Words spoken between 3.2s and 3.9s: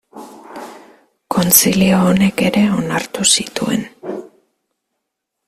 zituen.